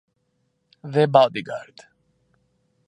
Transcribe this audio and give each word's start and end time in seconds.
The 0.83 1.05
Bodyguard 1.07 1.85